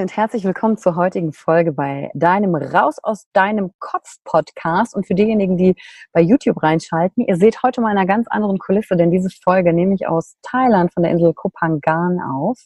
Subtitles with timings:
[0.00, 4.94] Und herzlich willkommen zur heutigen Folge bei deinem Raus aus deinem Kopf Podcast.
[4.94, 5.76] Und für diejenigen, die
[6.14, 9.74] bei YouTube reinschalten, ihr seht heute mal in einer ganz anderen Kulisse, denn diese Folge
[9.74, 12.58] nehme ich aus Thailand von der Insel Kopangan auf.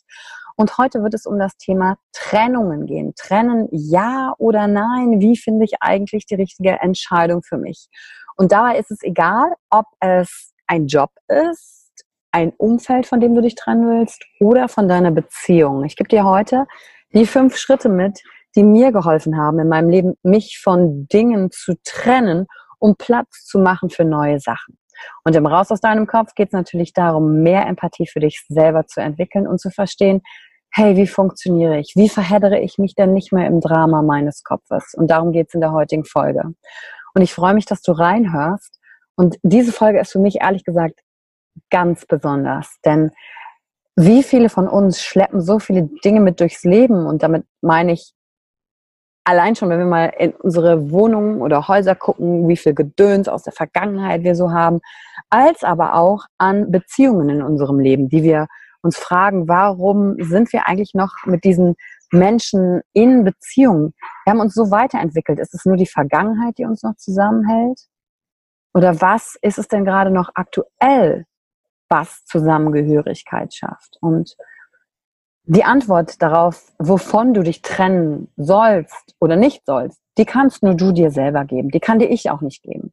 [0.55, 3.15] Und heute wird es um das Thema Trennungen gehen.
[3.17, 5.19] Trennen ja oder nein?
[5.19, 7.89] Wie finde ich eigentlich die richtige Entscheidung für mich?
[8.37, 13.41] Und dabei ist es egal, ob es ein Job ist, ein Umfeld, von dem du
[13.41, 15.83] dich trennen willst oder von deiner Beziehung.
[15.83, 16.67] Ich gebe dir heute
[17.15, 18.21] die fünf Schritte mit,
[18.57, 22.47] die mir geholfen haben, in meinem Leben mich von Dingen zu trennen,
[22.79, 24.79] um Platz zu machen für neue Sachen.
[25.25, 28.87] Und im Raus aus deinem Kopf geht es natürlich darum, mehr Empathie für dich selber
[28.87, 30.23] zu entwickeln und zu verstehen,
[30.71, 31.93] hey, wie funktioniere ich?
[31.95, 34.95] Wie verheddere ich mich denn nicht mehr im Drama meines Kopfes?
[34.95, 36.43] Und darum geht es in der heutigen Folge.
[37.15, 38.81] Und ich freue mich, dass du reinhörst.
[39.15, 41.01] Und diese Folge ist für mich ehrlich gesagt
[41.71, 43.13] ganz besonders, denn
[43.97, 48.13] wie viele von uns schleppen so viele Dinge mit durchs Leben und damit meine ich
[49.25, 53.43] allein schon, wenn wir mal in unsere Wohnungen oder Häuser gucken, wie viel Gedöns aus
[53.43, 54.81] der Vergangenheit wir so haben,
[55.31, 58.47] als aber auch an Beziehungen in unserem Leben, die wir
[58.83, 61.75] uns fragen, warum sind wir eigentlich noch mit diesen
[62.13, 63.95] Menschen in Beziehung?
[64.25, 65.39] Wir haben uns so weiterentwickelt.
[65.39, 67.81] Ist es nur die Vergangenheit, die uns noch zusammenhält?
[68.75, 71.25] Oder was ist es denn gerade noch aktuell,
[71.89, 73.97] was Zusammengehörigkeit schafft.
[74.01, 74.37] Und
[75.45, 80.93] die Antwort darauf, wovon du dich trennen sollst oder nicht sollst, die kannst nur du
[80.93, 81.71] dir selber geben.
[81.71, 82.93] Die kann dir ich auch nicht geben.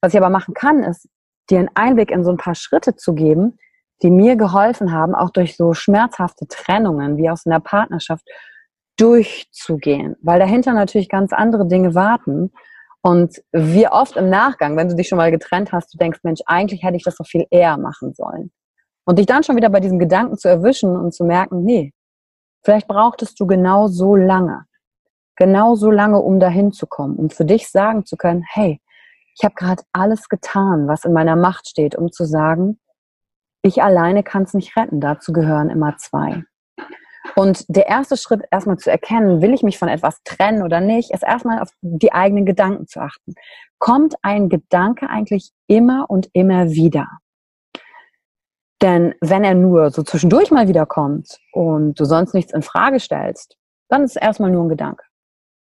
[0.00, 1.08] Was ich aber machen kann, ist,
[1.48, 3.58] dir einen Einblick in so ein paar Schritte zu geben,
[4.02, 8.26] die mir geholfen haben, auch durch so schmerzhafte Trennungen wie aus einer Partnerschaft
[8.96, 12.52] durchzugehen, weil dahinter natürlich ganz andere Dinge warten
[13.02, 16.40] und wie oft im Nachgang, wenn du dich schon mal getrennt hast, du denkst, Mensch,
[16.46, 18.52] eigentlich hätte ich das doch viel eher machen sollen.
[19.04, 21.92] Und dich dann schon wieder bei diesem Gedanken zu erwischen und zu merken, nee,
[22.62, 24.64] vielleicht brauchtest du genau so lange.
[25.36, 28.80] Genau so lange, um dahin zu kommen, um für dich sagen zu können, hey,
[29.36, 32.78] ich habe gerade alles getan, was in meiner Macht steht, um zu sagen,
[33.62, 35.00] ich alleine kann es nicht retten.
[35.00, 36.44] Dazu gehören immer zwei.
[37.34, 41.12] Und der erste Schritt, erstmal zu erkennen, will ich mich von etwas trennen oder nicht,
[41.12, 43.34] ist erstmal auf die eigenen Gedanken zu achten.
[43.78, 47.08] Kommt ein Gedanke eigentlich immer und immer wieder?
[48.82, 53.00] Denn wenn er nur so zwischendurch mal wieder kommt und du sonst nichts in Frage
[53.00, 53.56] stellst,
[53.88, 55.04] dann ist es erstmal nur ein Gedanke.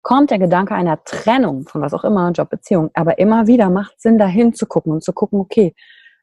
[0.02, 4.00] Kommt der Gedanke einer Trennung von was auch immer, Job, Beziehung, aber immer wieder macht
[4.00, 5.74] Sinn, dahin zu gucken und zu gucken, okay,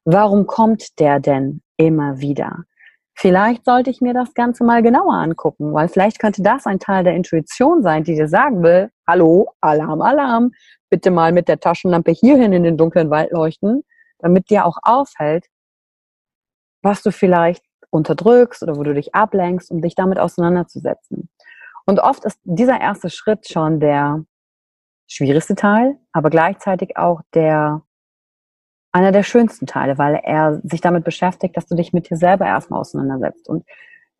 [0.06, 2.64] Warum kommt der denn immer wieder?
[3.21, 7.04] Vielleicht sollte ich mir das Ganze mal genauer angucken, weil vielleicht könnte das ein Teil
[7.04, 10.51] der Intuition sein, die dir sagen will, hallo, Alarm, Alarm,
[10.89, 13.83] bitte mal mit der Taschenlampe hierhin in den dunklen Wald leuchten,
[14.19, 15.48] damit dir auch auffällt,
[16.81, 21.30] was du vielleicht unterdrückst oder wo du dich ablenkst, um dich damit auseinanderzusetzen.
[21.86, 24.24] Und oft ist dieser erste Schritt schon der
[25.07, 27.81] schwierigste Teil, aber gleichzeitig auch der
[28.91, 32.45] einer der schönsten Teile, weil er sich damit beschäftigt, dass du dich mit dir selber
[32.45, 33.47] erstmal auseinandersetzt.
[33.47, 33.65] Und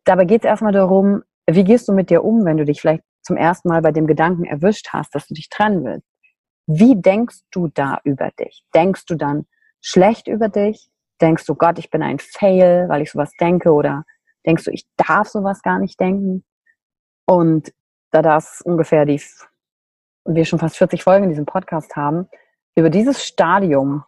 [0.04, 3.02] dabei geht es erstmal darum, wie gehst du mit dir um, wenn du dich vielleicht
[3.22, 6.06] zum ersten Mal bei dem Gedanken erwischt hast, dass du dich trennen willst.
[6.66, 8.64] Wie denkst du da über dich?
[8.74, 9.46] Denkst du dann
[9.80, 10.88] schlecht über dich?
[11.20, 13.72] Denkst du, Gott, ich bin ein Fail, weil ich sowas denke?
[13.72, 14.04] Oder
[14.46, 16.44] denkst du, ich darf sowas gar nicht denken?
[17.26, 17.72] Und
[18.10, 19.20] da das ungefähr die,
[20.24, 22.28] wir schon fast 40 Folgen in diesem Podcast haben,
[22.76, 24.04] über dieses Stadium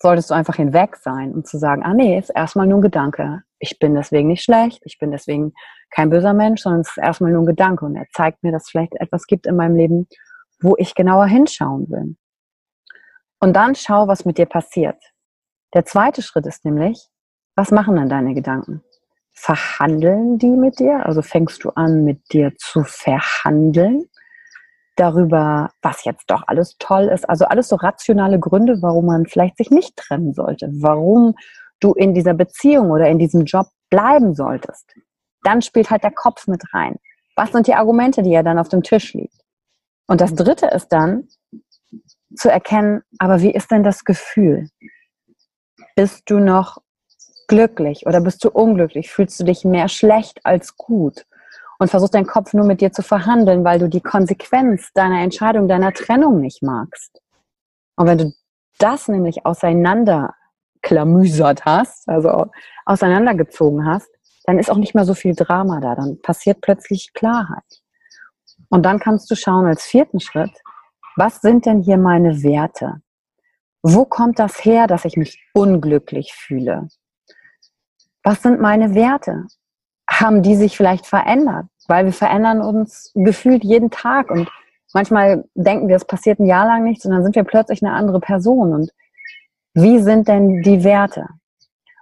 [0.00, 3.42] solltest du einfach hinweg sein und zu sagen, ah nee, ist erstmal nur ein Gedanke.
[3.58, 5.52] Ich bin deswegen nicht schlecht, ich bin deswegen
[5.90, 8.64] kein böser Mensch, sondern es ist erstmal nur ein Gedanke und er zeigt mir, dass
[8.64, 10.08] es vielleicht etwas gibt in meinem Leben,
[10.60, 12.16] wo ich genauer hinschauen will.
[13.40, 15.00] Und dann schau, was mit dir passiert.
[15.74, 17.08] Der zweite Schritt ist nämlich,
[17.56, 18.82] was machen dann deine Gedanken?
[19.32, 21.06] Verhandeln die mit dir?
[21.06, 24.08] Also fängst du an, mit dir zu verhandeln?
[24.98, 27.28] Darüber, was jetzt doch alles toll ist.
[27.28, 31.34] Also alles so rationale Gründe, warum man vielleicht sich nicht trennen sollte, warum
[31.80, 34.94] du in dieser Beziehung oder in diesem Job bleiben solltest.
[35.42, 36.96] Dann spielt halt der Kopf mit rein.
[37.36, 39.40] Was sind die Argumente, die ja dann auf dem Tisch liegt?
[40.08, 41.28] Und das Dritte ist dann
[42.34, 44.68] zu erkennen, aber wie ist denn das Gefühl?
[45.94, 46.78] Bist du noch
[47.46, 49.10] glücklich oder bist du unglücklich?
[49.10, 51.26] Fühlst du dich mehr schlecht als gut?
[51.78, 55.68] Und versuchst deinen Kopf nur mit dir zu verhandeln, weil du die Konsequenz deiner Entscheidung,
[55.68, 57.22] deiner Trennung nicht magst.
[57.96, 58.32] Und wenn du
[58.78, 62.46] das nämlich auseinanderklamüsert hast, also
[62.84, 64.10] auseinandergezogen hast,
[64.44, 65.94] dann ist auch nicht mehr so viel Drama da.
[65.94, 67.82] Dann passiert plötzlich Klarheit.
[68.70, 70.52] Und dann kannst du schauen als vierten Schritt,
[71.16, 73.00] was sind denn hier meine Werte?
[73.82, 76.88] Wo kommt das her, dass ich mich unglücklich fühle?
[78.22, 79.46] Was sind meine Werte?
[80.20, 84.48] Haben die sich vielleicht verändert, weil wir verändern uns gefühlt jeden Tag und
[84.94, 87.94] manchmal denken wir, es passiert ein Jahr lang nichts und dann sind wir plötzlich eine
[87.94, 88.90] andere Person und
[89.74, 91.28] wie sind denn die Werte?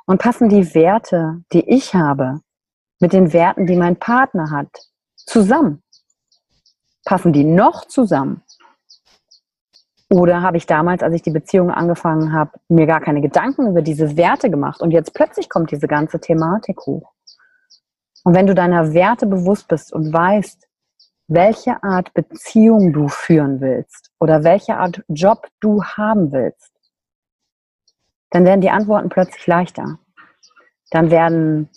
[0.07, 2.41] Und passen die Werte, die ich habe,
[3.01, 4.69] mit den Werten, die mein Partner hat,
[5.17, 5.83] zusammen?
[7.05, 8.43] Passen die noch zusammen?
[10.09, 13.83] Oder habe ich damals, als ich die Beziehung angefangen habe, mir gar keine Gedanken über
[13.83, 17.16] diese Werte gemacht und jetzt plötzlich kommt diese ganze Thematik hoch?
[18.27, 20.67] Und wenn du deiner Werte bewusst bist und weißt,
[21.29, 26.73] welche Art Beziehung du führen willst oder welche Art Job du haben willst,
[28.31, 30.01] dann werden die Antworten plötzlich leichter.
[30.91, 31.69] Dann werden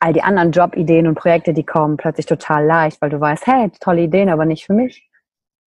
[0.00, 3.70] all die anderen Jobideen und Projekte, die kommen, plötzlich total leicht, weil du weißt, hey,
[3.78, 5.06] tolle Ideen, aber nicht für mich.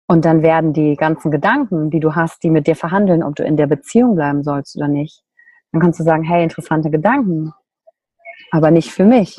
[0.06, 3.44] Und dann werden die ganzen Gedanken, die du hast, die mit dir verhandeln, ob du
[3.44, 5.25] in der Beziehung bleiben sollst oder nicht,
[5.72, 7.54] dann kannst du sagen, hey, interessante Gedanken,
[8.50, 9.38] aber nicht für mich.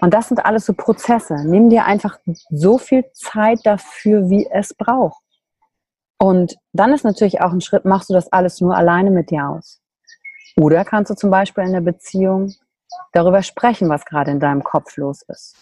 [0.00, 1.36] Und das sind alles so Prozesse.
[1.44, 2.18] Nimm dir einfach
[2.50, 5.22] so viel Zeit dafür, wie es braucht.
[6.18, 9.48] Und dann ist natürlich auch ein Schritt, machst du das alles nur alleine mit dir
[9.48, 9.80] aus.
[10.56, 12.52] Oder kannst du zum Beispiel in der Beziehung
[13.12, 15.56] darüber sprechen, was gerade in deinem Kopf los ist.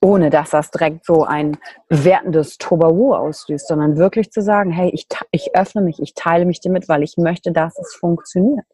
[0.00, 1.58] Ohne dass das direkt so ein
[1.88, 6.60] bewertendes Tobawu auslöst, sondern wirklich zu sagen, hey, ich, ich öffne mich, ich teile mich
[6.60, 8.64] damit, weil ich möchte, dass es funktioniert.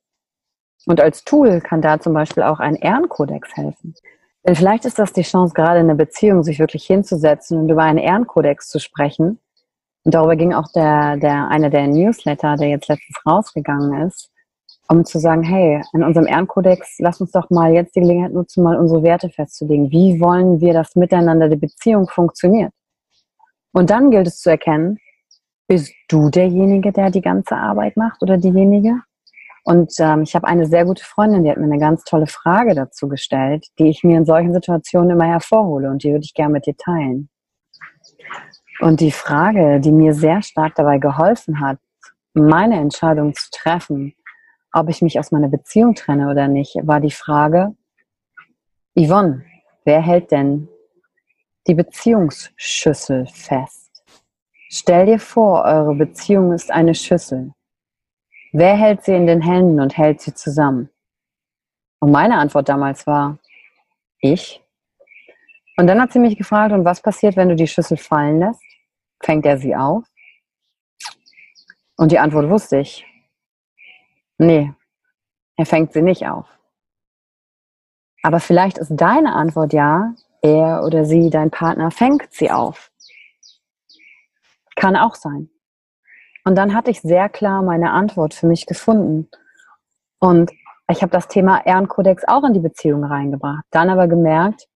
[0.87, 3.95] Und als Tool kann da zum Beispiel auch ein Ehrenkodex helfen.
[4.47, 7.83] Denn vielleicht ist das die Chance, gerade in einer Beziehung sich wirklich hinzusetzen und über
[7.83, 9.39] einen Ehrenkodex zu sprechen.
[10.05, 14.31] Und darüber ging auch der, der, einer der Newsletter, der jetzt letztens rausgegangen ist,
[14.89, 18.63] um zu sagen, hey, in unserem Ehrenkodex, lass uns doch mal jetzt die Gelegenheit nutzen,
[18.63, 19.91] mal unsere Werte festzulegen.
[19.91, 22.73] Wie wollen wir, dass miteinander die Beziehung funktioniert?
[23.73, 24.99] Und dann gilt es zu erkennen,
[25.67, 29.01] bist du derjenige, der die ganze Arbeit macht oder diejenige?
[29.65, 32.75] Und ähm, ich habe eine sehr gute Freundin, die hat mir eine ganz tolle Frage
[32.75, 36.53] dazu gestellt, die ich mir in solchen Situationen immer hervorhole und die würde ich gerne
[36.53, 37.31] mit dir teilen.
[38.81, 41.79] Und die Frage, die mir sehr stark dabei geholfen hat,
[42.35, 44.15] meine Entscheidung zu treffen,
[44.73, 47.75] ob ich mich aus meiner Beziehung trenne oder nicht, war die Frage,
[48.95, 49.45] Yvonne,
[49.85, 50.69] wer hält denn
[51.67, 54.05] die Beziehungsschüssel fest?
[54.69, 57.53] Stell dir vor, eure Beziehung ist eine Schüssel.
[58.57, 60.89] Wer hält sie in den Händen und hält sie zusammen?
[61.99, 63.41] Und meine Antwort damals war,
[64.21, 64.63] ich.
[65.77, 68.63] Und dann hat sie mich gefragt, und was passiert, wenn du die Schüssel fallen lässt?
[69.21, 70.05] Fängt er sie auf?
[71.97, 73.05] Und die Antwort wusste ich.
[74.39, 74.73] Nee,
[75.57, 76.47] er fängt sie nicht auf.
[78.23, 82.93] Aber vielleicht ist deine Antwort ja, er oder sie, dein Partner, fängt sie auf.
[84.77, 85.51] Kann auch sein.
[86.45, 89.29] Und dann hatte ich sehr klar meine Antwort für mich gefunden.
[90.19, 90.51] Und
[90.91, 93.65] ich habe das Thema Ehrenkodex auch in die Beziehung reingebracht.
[93.71, 94.69] Dann aber gemerkt,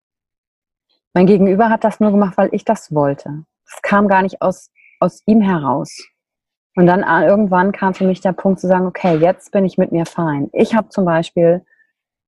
[1.12, 3.44] mein Gegenüber hat das nur gemacht, weil ich das wollte.
[3.66, 4.70] Es kam gar nicht aus,
[5.00, 5.94] aus ihm heraus.
[6.74, 9.78] Und dann äh, irgendwann kam für mich der Punkt zu sagen, okay, jetzt bin ich
[9.78, 10.48] mit mir fein.
[10.52, 11.64] Ich habe zum Beispiel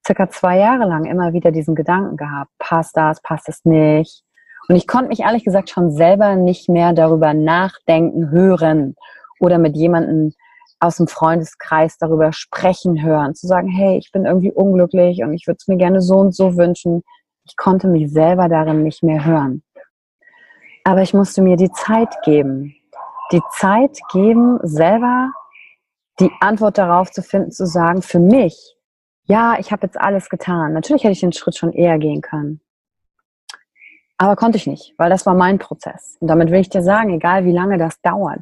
[0.05, 4.25] circa zwei Jahre lang immer wieder diesen Gedanken gehabt, passt das, passt es nicht.
[4.69, 8.97] Und ich konnte mich ehrlich gesagt schon selber nicht mehr darüber nachdenken, hören
[9.41, 10.33] oder mit jemandem
[10.79, 15.47] aus dem Freundeskreis darüber sprechen hören, zu sagen, hey, ich bin irgendwie unglücklich und ich
[15.47, 17.03] würde es mir gerne so und so wünschen.
[17.45, 19.63] Ich konnte mich selber darin nicht mehr hören.
[20.85, 22.75] Aber ich musste mir die Zeit geben.
[23.33, 25.31] Die Zeit geben, selber
[26.19, 28.77] die Antwort darauf zu finden, zu sagen, für mich,
[29.25, 30.73] ja, ich habe jetzt alles getan.
[30.73, 32.61] Natürlich hätte ich den Schritt schon eher gehen können.
[34.19, 36.17] Aber konnte ich nicht, weil das war mein Prozess.
[36.21, 38.41] Und damit will ich dir sagen, egal wie lange das dauert,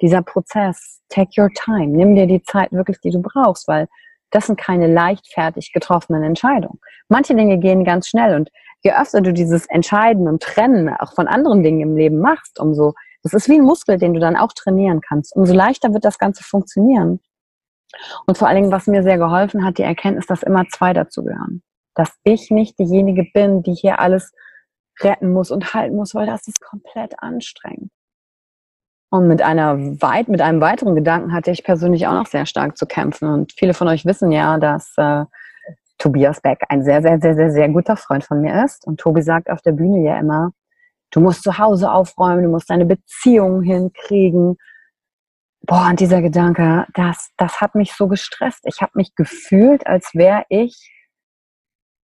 [0.00, 3.88] dieser Prozess, take your time, nimm dir die Zeit wirklich, die du brauchst, weil
[4.30, 6.80] das sind keine leichtfertig getroffenen Entscheidungen.
[7.08, 8.50] Manche Dinge gehen ganz schnell und
[8.82, 12.94] je öfter du dieses Entscheiden und Trennen auch von anderen Dingen im Leben machst, umso,
[13.22, 16.18] das ist wie ein Muskel, den du dann auch trainieren kannst, umso leichter wird das
[16.18, 17.20] Ganze funktionieren.
[18.26, 21.62] Und vor allen Dingen, was mir sehr geholfen hat, die Erkenntnis, dass immer zwei dazugehören.
[21.94, 24.32] Dass ich nicht diejenige bin, die hier alles
[25.00, 27.90] retten muss und halten muss, weil das ist komplett anstrengend.
[29.10, 32.78] Und mit einer weit, mit einem weiteren Gedanken hatte ich persönlich auch noch sehr stark
[32.78, 33.28] zu kämpfen.
[33.28, 35.24] Und viele von euch wissen ja, dass äh,
[35.98, 38.86] Tobias Beck ein sehr, sehr, sehr, sehr, sehr guter Freund von mir ist.
[38.86, 40.52] Und Tobi sagt auf der Bühne ja immer,
[41.10, 44.56] du musst zu Hause aufräumen, du musst deine Beziehung hinkriegen.
[45.62, 48.60] Boah, und dieser Gedanke, das, das hat mich so gestresst.
[48.64, 50.88] Ich habe mich gefühlt, als wäre ich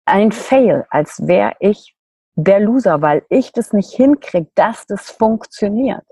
[0.05, 1.95] ein Fail, als wäre ich
[2.33, 6.03] der Loser, weil ich das nicht hinkriege, dass das funktioniert.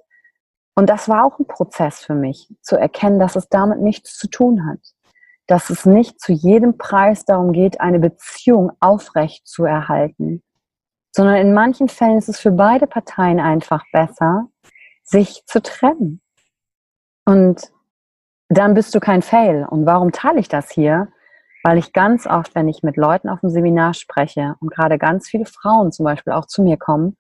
[0.76, 4.28] Und das war auch ein Prozess für mich, zu erkennen, dass es damit nichts zu
[4.28, 4.80] tun hat.
[5.48, 10.42] Dass es nicht zu jedem Preis darum geht, eine Beziehung aufrecht zu erhalten,
[11.16, 14.48] sondern in manchen Fällen ist es für beide Parteien einfach besser,
[15.04, 16.22] sich zu trennen.
[17.26, 17.72] Und
[18.50, 19.66] dann bist du kein Fail.
[19.70, 21.10] Und warum teile ich das hier?
[21.64, 25.30] Weil ich ganz oft, wenn ich mit Leuten auf dem Seminar spreche und gerade ganz
[25.30, 27.16] viele Frauen zum Beispiel auch zu mir kommen,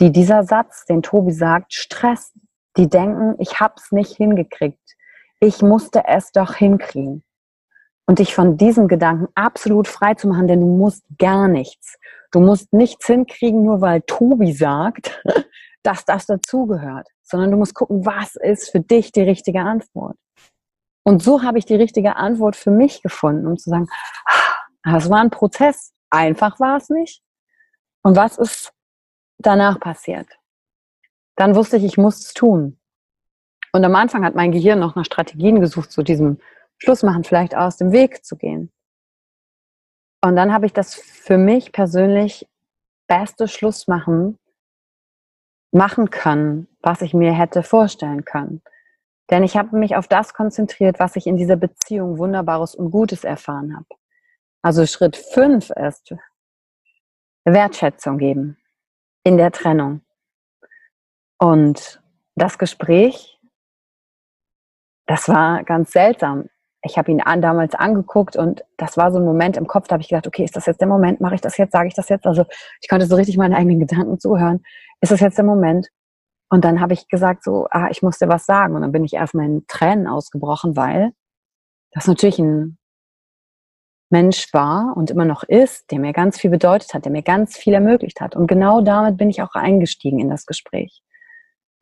[0.00, 2.34] die dieser Satz, den Tobi sagt, stresst,
[2.76, 4.96] die denken, ich hab's nicht hingekriegt.
[5.40, 7.22] Ich musste es doch hinkriegen.
[8.06, 11.98] Und dich von diesem Gedanken absolut frei zu machen, denn du musst gar nichts.
[12.30, 15.22] Du musst nichts hinkriegen, nur weil Tobi sagt,
[15.82, 20.16] dass das dazugehört, sondern du musst gucken, was ist für dich die richtige Antwort.
[21.04, 23.88] Und so habe ich die richtige Antwort für mich gefunden, um zu sagen,
[24.84, 25.92] das war ein Prozess.
[26.10, 27.22] Einfach war es nicht.
[28.02, 28.72] Und was ist
[29.38, 30.28] danach passiert?
[31.42, 32.78] Dann wusste ich, ich muss es tun.
[33.72, 36.38] Und am Anfang hat mein Gehirn noch nach Strategien gesucht, zu diesem
[36.78, 38.70] Schlussmachen vielleicht aus dem Weg zu gehen.
[40.24, 42.48] Und dann habe ich das für mich persönlich
[43.08, 44.38] beste Schlussmachen
[45.72, 48.62] machen können, was ich mir hätte vorstellen können.
[49.28, 53.24] Denn ich habe mich auf das konzentriert, was ich in dieser Beziehung Wunderbares und Gutes
[53.24, 53.88] erfahren habe.
[54.62, 56.14] Also Schritt fünf ist
[57.44, 58.58] Wertschätzung geben
[59.24, 60.02] in der Trennung.
[61.42, 62.00] Und
[62.36, 63.40] das Gespräch,
[65.08, 66.48] das war ganz seltsam.
[66.84, 69.94] Ich habe ihn an, damals angeguckt und das war so ein Moment im Kopf, da
[69.94, 71.20] habe ich gedacht, okay, ist das jetzt der Moment?
[71.20, 71.72] Mache ich das jetzt?
[71.72, 72.28] Sage ich das jetzt?
[72.28, 72.44] Also
[72.80, 74.62] ich konnte so richtig meinen eigenen Gedanken zuhören.
[75.00, 75.88] Ist das jetzt der Moment?
[76.48, 78.76] Und dann habe ich gesagt, so, ah, ich muss dir was sagen.
[78.76, 81.10] Und dann bin ich erstmal in Tränen ausgebrochen, weil
[81.90, 82.78] das natürlich ein
[84.10, 87.56] Mensch war und immer noch ist, der mir ganz viel bedeutet hat, der mir ganz
[87.56, 88.36] viel ermöglicht hat.
[88.36, 91.02] Und genau damit bin ich auch eingestiegen in das Gespräch.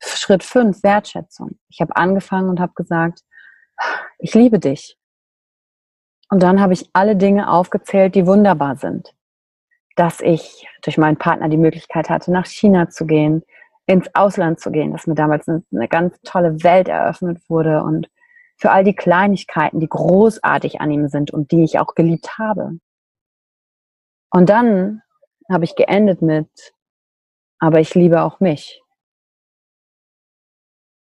[0.01, 1.59] Schritt fünf, Wertschätzung.
[1.69, 3.21] Ich habe angefangen und habe gesagt,
[4.19, 4.97] ich liebe dich.
[6.31, 9.15] Und dann habe ich alle Dinge aufgezählt, die wunderbar sind.
[9.97, 13.43] Dass ich durch meinen Partner die Möglichkeit hatte, nach China zu gehen,
[13.87, 18.09] ins Ausland zu gehen, dass mir damals eine, eine ganz tolle Welt eröffnet wurde und
[18.57, 22.79] für all die Kleinigkeiten, die großartig an ihm sind und die ich auch geliebt habe.
[24.31, 25.03] Und dann
[25.51, 26.49] habe ich geendet mit,
[27.59, 28.81] aber ich liebe auch mich.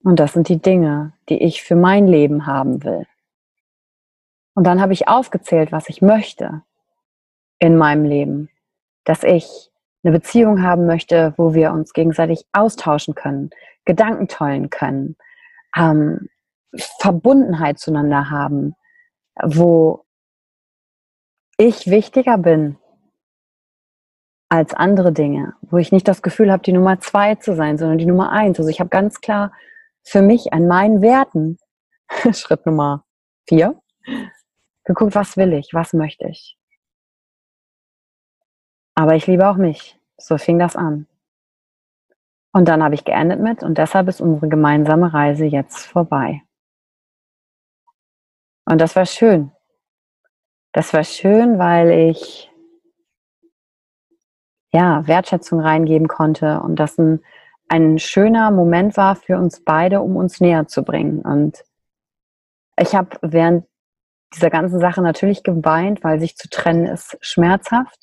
[0.05, 3.07] Und das sind die Dinge, die ich für mein Leben haben will.
[4.55, 6.63] Und dann habe ich aufgezählt, was ich möchte
[7.59, 8.51] in meinem Leben.
[9.05, 9.71] Dass ich
[10.05, 13.51] eine Beziehung haben möchte, wo wir uns gegenseitig austauschen können,
[13.87, 15.17] Gedanken tollen können,
[15.75, 16.29] ähm,
[17.01, 18.75] Verbundenheit zueinander haben,
[19.43, 20.05] wo
[21.57, 22.77] ich wichtiger bin
[24.51, 27.99] als andere Dinge, wo ich nicht das Gefühl habe, die Nummer zwei zu sein, sondern
[27.99, 28.59] die Nummer eins.
[28.59, 29.53] Also ich habe ganz klar
[30.05, 31.59] für mich an meinen Werten,
[32.33, 33.05] Schritt Nummer
[33.49, 33.81] vier,
[34.85, 36.57] geguckt, was will ich, was möchte ich.
[38.95, 39.99] Aber ich liebe auch mich.
[40.17, 41.07] So fing das an.
[42.53, 46.43] Und dann habe ich geendet mit und deshalb ist unsere gemeinsame Reise jetzt vorbei.
[48.65, 49.51] Und das war schön.
[50.73, 52.51] Das war schön, weil ich
[54.73, 57.25] ja Wertschätzung reingeben konnte und das ein,
[57.69, 61.21] ein schöner Moment war für uns beide, um uns näher zu bringen.
[61.21, 61.65] Und
[62.79, 63.67] ich habe während
[64.35, 67.99] dieser ganzen Sache natürlich geweint, weil sich zu trennen ist schmerzhaft.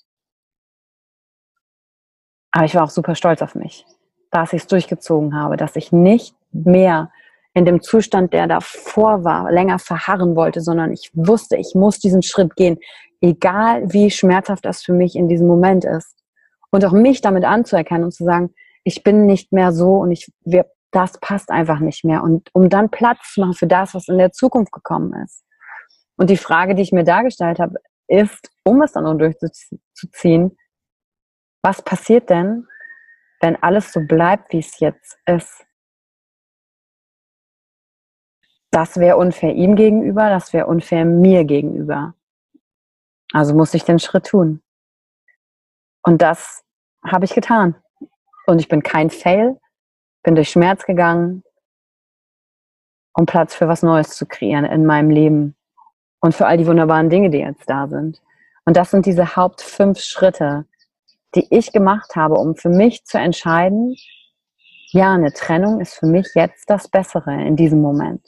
[2.52, 3.86] Aber ich war auch super stolz auf mich
[4.32, 7.12] dass ich es durchgezogen habe, dass ich nicht mehr
[7.54, 12.24] in dem Zustand, der davor war, länger verharren wollte, sondern ich wusste, ich muss diesen
[12.24, 12.80] Schritt gehen,
[13.20, 16.16] egal wie schmerzhaft das für mich in diesem Moment ist.
[16.72, 18.54] Und auch mich damit anzuerkennen und zu sagen,
[18.84, 22.24] ich bin nicht mehr so und ich, wir, das passt einfach nicht mehr.
[22.24, 25.44] Und um dann Platz zu machen für das, was in der Zukunft gekommen ist.
[26.18, 27.76] Und die Frage, die ich mir dargestellt habe,
[28.08, 30.58] ist, um es dann auch durchzuziehen,
[31.64, 32.68] was passiert denn,
[33.40, 35.66] wenn alles so bleibt, wie es jetzt ist.
[38.72, 42.16] Das wäre unfair ihm gegenüber, das wäre unfair mir gegenüber.
[43.34, 44.62] Also muss ich den Schritt tun.
[46.04, 46.64] Und das
[47.04, 47.76] habe ich getan.
[48.52, 49.58] Und ich bin kein Fail,
[50.24, 51.42] bin durch Schmerz gegangen,
[53.14, 55.56] um Platz für was Neues zu kreieren in meinem Leben
[56.20, 58.22] und für all die wunderbaren Dinge, die jetzt da sind.
[58.66, 60.66] Und das sind diese Haupt fünf Schritte,
[61.34, 63.96] die ich gemacht habe, um für mich zu entscheiden,
[64.90, 68.22] ja, eine Trennung ist für mich jetzt das Bessere in diesem Moment.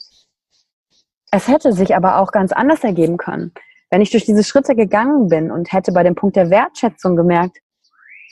[1.32, 3.52] Es hätte sich aber auch ganz anders ergeben können,
[3.90, 7.58] wenn ich durch diese Schritte gegangen bin und hätte bei dem Punkt der Wertschätzung gemerkt,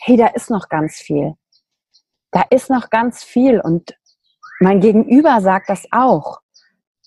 [0.04, 1.34] hey, da ist noch ganz viel.
[2.32, 3.94] Da ist noch ganz viel und
[4.60, 6.40] mein Gegenüber sagt das auch.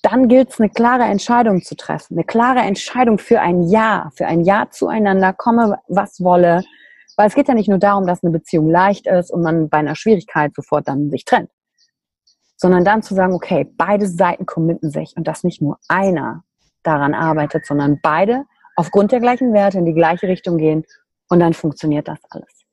[0.01, 2.15] Dann gilt es, eine klare Entscheidung zu treffen.
[2.15, 6.63] Eine klare Entscheidung für ein Ja, für ein Ja zueinander, komme was wolle,
[7.17, 9.79] weil es geht ja nicht nur darum, dass eine Beziehung leicht ist und man bei
[9.79, 11.49] einer Schwierigkeit sofort dann sich trennt,
[12.57, 16.43] sondern dann zu sagen, okay, beide Seiten committen sich und dass nicht nur einer
[16.83, 20.83] daran arbeitet, sondern beide aufgrund der gleichen Werte in die gleiche Richtung gehen
[21.29, 22.65] und dann funktioniert das alles.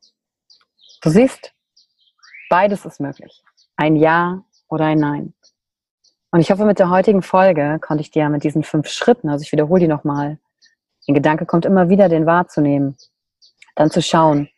[1.00, 1.54] Du siehst,
[2.52, 3.42] beides ist möglich.
[3.76, 5.32] Ein Ja oder ein Nein.
[6.32, 9.42] Und ich hoffe, mit der heutigen Folge konnte ich dir mit diesen fünf Schritten, also
[9.42, 10.38] ich wiederhole die nochmal,
[11.08, 12.98] den Gedanke kommt immer wieder, den wahrzunehmen
[13.74, 14.50] dann zu schauen,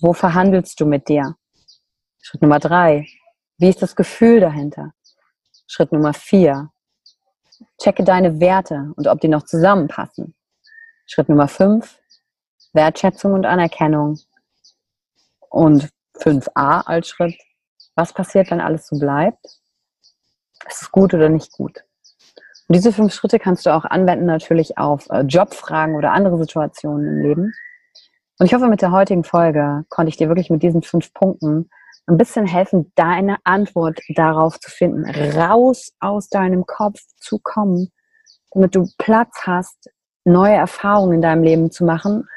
[0.00, 1.34] wo verhandelst du mit dir?
[2.22, 3.08] Schritt Nummer drei,
[3.58, 4.92] wie ist das Gefühl dahinter?
[5.66, 6.70] Schritt Nummer vier,
[7.82, 10.36] checke deine Werte und ob die noch zusammenpassen.
[11.04, 11.98] Schritt Nummer fünf,
[12.74, 14.20] Wertschätzung und Anerkennung.
[15.48, 17.36] Und 5a als Schritt,
[17.94, 19.44] was passiert, wenn alles so bleibt?
[20.68, 21.84] Ist es gut oder nicht gut?
[22.68, 27.06] Und diese fünf Schritte kannst du auch anwenden natürlich auf äh, Jobfragen oder andere Situationen
[27.06, 27.52] im Leben.
[28.38, 31.68] Und ich hoffe, mit der heutigen Folge konnte ich dir wirklich mit diesen fünf Punkten
[32.06, 35.04] ein bisschen helfen, deine Antwort darauf zu finden,
[35.36, 37.90] raus aus deinem Kopf zu kommen,
[38.52, 39.90] damit du Platz hast,
[40.24, 42.28] neue Erfahrungen in deinem Leben zu machen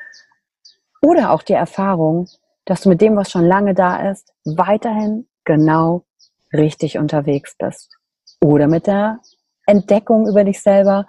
[1.02, 2.28] oder auch die Erfahrung,
[2.65, 6.06] dass du mit dem, was schon lange da ist, weiterhin genau
[6.54, 7.97] richtig unterwegs bist.
[8.41, 9.19] Oder mit der
[9.65, 11.08] Entdeckung über dich selber,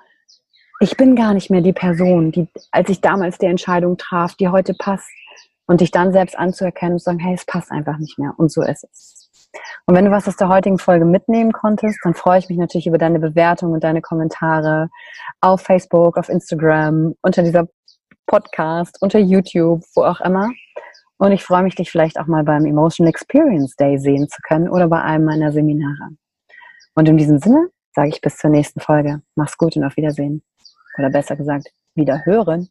[0.80, 4.48] ich bin gar nicht mehr die Person, die, als ich damals die Entscheidung traf, die
[4.48, 5.08] heute passt.
[5.66, 8.34] Und dich dann selbst anzuerkennen und zu sagen, hey, es passt einfach nicht mehr.
[8.36, 9.30] Und so ist es.
[9.86, 12.86] Und wenn du was aus der heutigen Folge mitnehmen konntest, dann freue ich mich natürlich
[12.86, 14.90] über deine Bewertung und deine Kommentare
[15.40, 17.66] auf Facebook, auf Instagram, unter dieser
[18.26, 20.50] Podcast, unter YouTube, wo auch immer.
[21.18, 24.68] Und ich freue mich, dich vielleicht auch mal beim Emotional Experience Day sehen zu können
[24.68, 26.10] oder bei einem meiner Seminare.
[26.94, 29.22] Und in diesem Sinne sage ich bis zur nächsten Folge.
[29.36, 30.42] Mach's gut und auf Wiedersehen
[30.98, 32.68] oder besser gesagt wieder hören.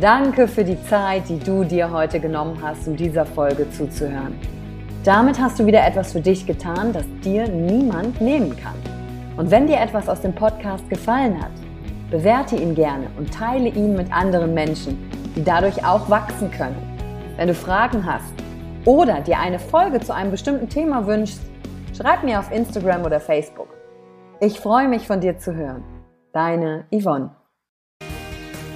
[0.00, 4.38] Danke für die Zeit, die du dir heute genommen hast, um dieser Folge zuzuhören.
[5.04, 8.74] Damit hast du wieder etwas für dich getan, das dir niemand nehmen kann.
[9.36, 11.50] Und wenn dir etwas aus dem Podcast gefallen hat,
[12.10, 16.93] bewerte ihn gerne und teile ihn mit anderen Menschen, die dadurch auch wachsen können.
[17.36, 18.32] Wenn du Fragen hast
[18.84, 21.40] oder dir eine Folge zu einem bestimmten Thema wünschst,
[21.96, 23.68] schreib mir auf Instagram oder Facebook.
[24.40, 25.82] Ich freue mich von dir zu hören.
[26.32, 27.30] Deine Yvonne.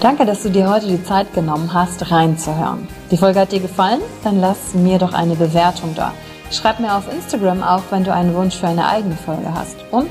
[0.01, 2.89] Danke, dass du dir heute die Zeit genommen hast, reinzuhören.
[3.11, 4.01] Die Folge hat dir gefallen?
[4.25, 6.13] Dann lass mir doch eine Bewertung da.
[6.51, 9.77] Schreib mir auf Instagram auch, wenn du einen Wunsch für eine eigene Folge hast.
[9.93, 10.11] Und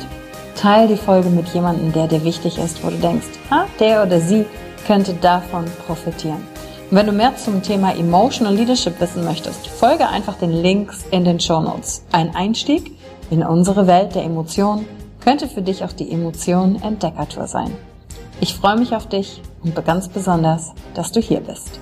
[0.55, 4.19] teile die Folge mit jemandem, der dir wichtig ist, wo du denkst, ah, der oder
[4.19, 4.45] sie
[4.85, 6.56] könnte davon profitieren.
[6.89, 11.37] Wenn du mehr zum Thema Emotional Leadership wissen möchtest, folge einfach den Links in den
[11.37, 12.05] Show Notes.
[12.13, 12.93] Ein Einstieg
[13.29, 14.87] in unsere Welt der Emotionen
[15.19, 17.75] könnte für dich auch die Emotion Entdeckertour sein.
[18.39, 21.77] Ich freue mich auf dich und ganz besonders, dass du hier bist.